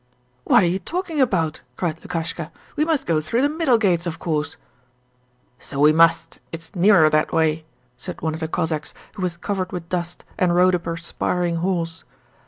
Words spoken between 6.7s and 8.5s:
nearer that way,' said one of the